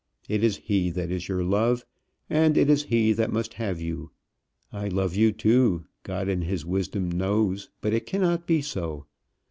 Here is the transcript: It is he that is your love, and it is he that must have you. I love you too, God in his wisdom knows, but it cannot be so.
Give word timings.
It 0.27 0.43
is 0.43 0.57
he 0.57 0.89
that 0.89 1.11
is 1.11 1.27
your 1.27 1.43
love, 1.43 1.85
and 2.27 2.57
it 2.57 2.71
is 2.71 2.85
he 2.85 3.13
that 3.13 3.31
must 3.31 3.53
have 3.61 3.79
you. 3.79 4.09
I 4.73 4.87
love 4.87 5.15
you 5.15 5.31
too, 5.31 5.85
God 6.01 6.27
in 6.27 6.41
his 6.41 6.65
wisdom 6.65 7.07
knows, 7.11 7.69
but 7.81 7.93
it 7.93 8.07
cannot 8.07 8.47
be 8.47 8.63
so. 8.63 9.05